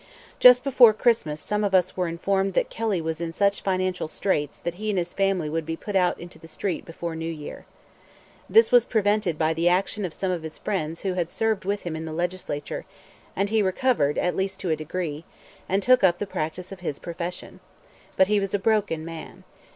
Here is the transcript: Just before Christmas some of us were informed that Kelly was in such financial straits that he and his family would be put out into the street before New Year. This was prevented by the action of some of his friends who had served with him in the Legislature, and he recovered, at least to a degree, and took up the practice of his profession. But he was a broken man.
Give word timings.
Just 0.39 0.63
before 0.63 0.93
Christmas 0.93 1.39
some 1.39 1.63
of 1.63 1.75
us 1.75 1.95
were 1.95 2.07
informed 2.07 2.55
that 2.55 2.71
Kelly 2.71 2.99
was 3.01 3.21
in 3.21 3.31
such 3.31 3.61
financial 3.61 4.07
straits 4.07 4.57
that 4.57 4.73
he 4.81 4.89
and 4.89 4.97
his 4.97 5.13
family 5.13 5.47
would 5.47 5.63
be 5.63 5.75
put 5.75 5.95
out 5.95 6.19
into 6.19 6.39
the 6.39 6.47
street 6.47 6.85
before 6.85 7.15
New 7.15 7.29
Year. 7.31 7.67
This 8.49 8.71
was 8.71 8.83
prevented 8.83 9.37
by 9.37 9.53
the 9.53 9.69
action 9.69 10.03
of 10.03 10.11
some 10.11 10.31
of 10.31 10.41
his 10.41 10.57
friends 10.57 11.01
who 11.01 11.13
had 11.13 11.29
served 11.29 11.65
with 11.65 11.83
him 11.83 11.95
in 11.95 12.05
the 12.05 12.13
Legislature, 12.13 12.83
and 13.35 13.49
he 13.51 13.61
recovered, 13.61 14.17
at 14.17 14.35
least 14.35 14.59
to 14.61 14.71
a 14.71 14.75
degree, 14.75 15.23
and 15.69 15.83
took 15.83 16.03
up 16.03 16.17
the 16.17 16.25
practice 16.25 16.71
of 16.71 16.79
his 16.79 16.97
profession. 16.97 17.59
But 18.17 18.25
he 18.25 18.39
was 18.39 18.55
a 18.55 18.57
broken 18.57 19.05
man. 19.05 19.43